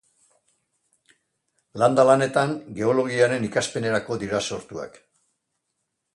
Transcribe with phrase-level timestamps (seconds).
[1.83, 4.99] Landa-lanetan geologiaren ikaspenerako dira sortuak.